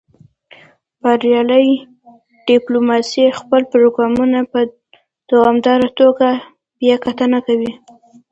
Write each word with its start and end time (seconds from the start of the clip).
بریالۍ 1.01 1.67
ډیپلوماسي 2.47 3.25
خپل 3.39 3.61
پروګرامونه 3.73 4.39
په 4.51 4.59
دوامداره 5.31 5.87
توګه 5.99 6.29
بیاکتنه 6.79 7.39
کوي 7.47 7.71